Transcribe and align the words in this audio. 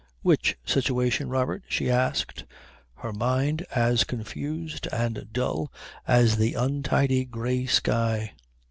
"Which 0.23 0.57
situation, 0.65 1.29
Robert?" 1.29 1.61
she 1.69 1.87
asked, 1.91 2.45
her 2.95 3.13
mind 3.13 3.63
as 3.75 4.03
confused 4.03 4.87
and 4.91 5.31
dull 5.31 5.71
as 6.07 6.37
the 6.37 6.55
untidy 6.55 7.23
grey 7.23 7.67
sky. 7.67 8.33